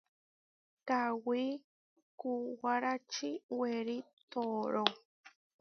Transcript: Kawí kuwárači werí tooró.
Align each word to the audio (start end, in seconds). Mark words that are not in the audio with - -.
Kawí 0.87 1.41
kuwárači 2.19 3.29
werí 3.57 3.97
tooró. 4.31 4.83